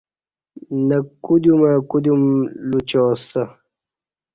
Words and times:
نہ 0.87 0.97
کودیومہ 1.23 1.71
کودیوم 1.89 2.23
لوچیاستہ 2.69 3.43